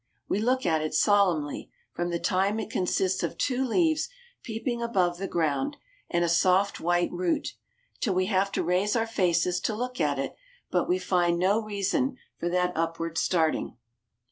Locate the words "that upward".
12.49-13.19